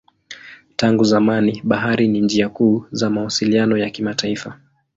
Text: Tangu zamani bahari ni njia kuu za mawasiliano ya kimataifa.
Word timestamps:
Tangu 0.75 1.03
zamani 1.03 1.61
bahari 1.63 2.07
ni 2.07 2.21
njia 2.21 2.49
kuu 2.49 2.85
za 2.91 3.09
mawasiliano 3.09 3.77
ya 3.77 3.89
kimataifa. 3.89 4.59